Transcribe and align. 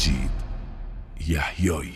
مجید 0.00 0.30
یحیایی 1.28 1.94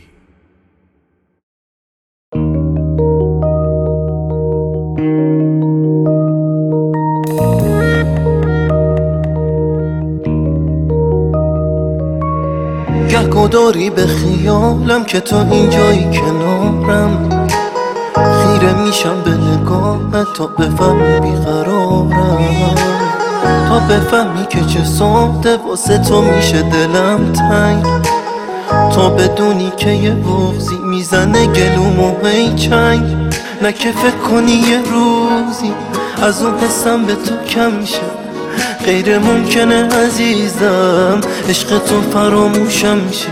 گه 13.08 13.90
به 13.90 14.06
خیالم 14.06 15.04
که 15.04 15.20
تو 15.20 15.36
اینجایی 15.36 16.04
کنارم 16.04 17.28
خیره 18.14 18.82
میشم 18.82 19.22
به 19.24 19.30
نگاهت 19.30 20.32
تا 20.36 20.46
بفهمی 20.46 21.20
بیقرارم. 21.20 22.93
بفهمی 23.94 24.46
که 24.46 24.64
چه 24.64 24.84
ساده 24.84 25.56
واسه 25.56 25.98
تو 25.98 26.22
میشه 26.22 26.62
دلم 26.62 27.32
تنگ. 27.32 27.84
تا 28.94 29.10
بدونی 29.10 29.72
که 29.76 29.90
یه 29.90 30.10
بغزی 30.10 30.78
می‌زنه 30.84 31.46
گلوم 31.46 32.00
و 32.00 32.12
چنگ. 32.56 33.02
نه 33.62 33.72
که 33.72 33.92
فکر 33.92 34.30
کنی 34.30 34.52
یه 34.52 34.78
روزی 34.78 35.72
از 36.22 36.42
اون 36.42 36.58
حسم 36.58 37.04
به 37.04 37.14
تو 37.14 37.36
کم 37.48 37.84
شه 37.84 38.00
غیر 38.84 39.18
ممکنه 39.18 39.88
عزیزم 39.88 41.20
عشق 41.48 41.78
تو 41.78 42.00
فراموشم 42.00 43.10
شه 43.10 43.28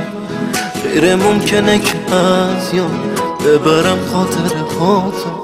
غیر 0.82 1.16
ممکنه 1.16 1.78
که 1.78 2.14
از 2.14 2.74
یاد 2.74 2.90
ببرم 3.44 3.98
خاطر 4.12 4.56
خاطر 4.78 5.41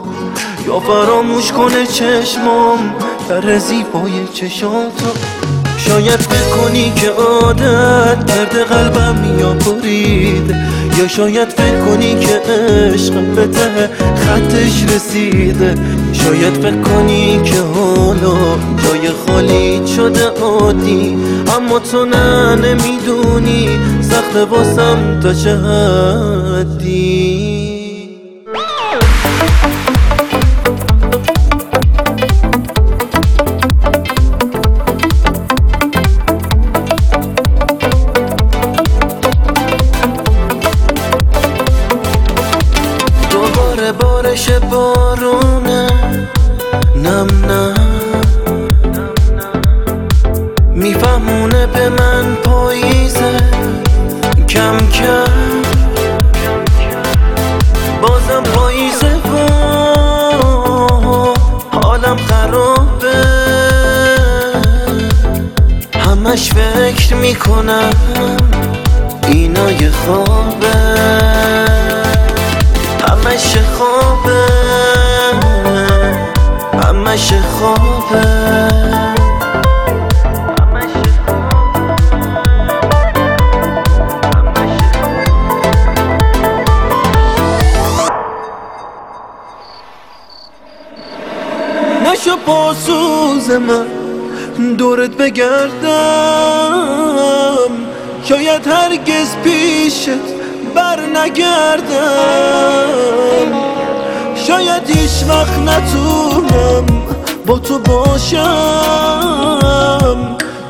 یا 0.69 0.81
فراموش 0.81 1.53
کنه 1.53 1.87
چشمام 1.87 2.95
در 3.29 3.59
زیبای 3.59 4.29
چشاتو 4.35 5.07
شاید 5.79 6.29
بکنی 6.29 6.93
که 6.97 7.11
عادت 7.11 8.27
کرده 8.27 8.65
قلبم 8.65 9.39
یا 9.39 9.53
برید 9.53 10.55
یا 10.99 11.09
شاید 11.09 11.49
فکر 11.49 11.85
کنی 11.85 12.15
که 12.15 12.53
عشق 12.53 13.15
به 13.15 13.47
ته 13.47 13.91
خطش 14.17 14.85
رسیده 14.95 15.75
شاید 16.13 16.55
فکر 16.55 16.83
کنی 16.83 17.41
که 17.45 17.61
حالا 17.61 18.37
جای 18.85 19.09
خالی 19.27 19.87
شده 19.97 20.27
عادی. 20.27 21.17
اما 21.57 21.79
تو 21.79 22.05
نه 22.05 22.55
نمی‌دونی 22.55 23.69
سخت 24.03 24.37
واسم 24.51 25.21
تا 25.23 25.35
چه 25.35 25.57
حدی. 25.57 27.58
بارونه. 44.59 45.87
نم 46.97 47.27
نم. 47.49 47.75
میفهمونه 50.75 51.67
به 51.67 51.89
من 51.89 52.35
پاییزه. 52.35 53.37
کم 54.49 54.77
کم. 54.79 55.63
بازم 58.03 58.43
پاییزه 58.43 59.17
و 59.17 59.37
حالم 61.73 62.17
خرابه. 62.17 63.25
همش 66.01 66.53
فکر 66.53 67.15
می‌کنم 67.15 67.95
اینا 69.29 69.71
یه 69.71 69.91
خوابه. 69.91 71.68
نشو 92.19 92.37
پاسوز 92.37 93.51
من 93.51 93.87
دورت 94.75 95.11
بگردم. 95.11 95.89
شاید 98.25 98.67
هرگز 98.67 99.37
پیشت 99.45 100.09
بر 100.75 101.01
نگردم. 101.01 101.89
شاید 104.35 104.91
هیچ 104.91 105.25
وقت 105.29 105.59
نتونم 105.59 106.87
با 107.47 107.59
تو 107.59 107.79
باشم. 107.79 108.39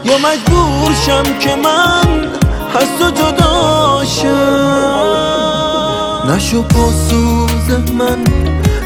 یا 0.04 0.18
مجبور 0.18 0.94
شم 1.06 1.38
که 1.38 1.54
من 1.54 2.24
از 2.74 2.88
تو 2.98 3.10
جداشم 3.10 4.28
نشو 6.28 6.62
پاسوز 6.62 7.70
من 7.98 8.24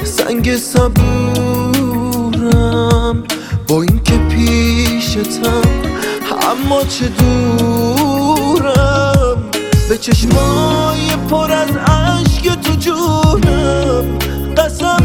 سنگ 0.04 0.56
صبورم 0.56 1.51
با 3.72 3.82
اینکه 3.82 4.18
پیشتم 4.18 5.62
اما 6.50 6.84
چه 6.84 7.08
دورم؟ 7.08 8.62
به 9.88 9.98
چشمای 9.98 11.16
پر 11.30 11.52
از 11.52 11.70
عشق 11.76 12.54
تو 12.54 12.72
جونم. 12.74 14.18
قسم 14.56 15.04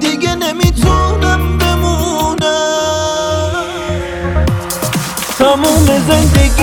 دیگه 0.00 0.34
نمی‌تونم 0.34 1.58
بمونم. 1.58 2.40
تموم 5.38 5.86
زندگی 6.08 6.59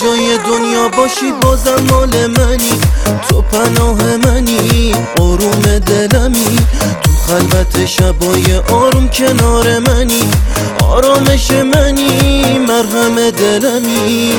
دنیا 0.00 0.88
باشی 0.88 1.32
بازم 1.42 1.82
مال 1.90 2.26
منی. 2.26 2.70
تو 3.28 3.42
پناه 3.42 4.16
منی 4.16 4.94
آروم 5.20 5.78
دلمی. 5.78 6.56
تو 7.02 7.10
خلوت 7.26 7.86
شبای 7.86 8.54
آروم 8.54 9.08
کنار 9.08 9.78
منی. 9.78 10.22
آرامش 10.82 11.50
منی 11.50 12.58
مرهم 12.58 13.30
دلمی. 13.30 14.32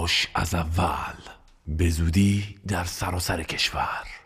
کاش 0.00 0.28
از 0.34 0.54
اول 0.54 1.16
به 1.66 1.90
زودی 1.90 2.56
در 2.68 2.84
سراسر 2.84 3.42
کشور. 3.42 4.19